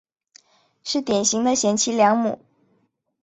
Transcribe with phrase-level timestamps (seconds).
[0.83, 2.39] 是典型的贤妻良母。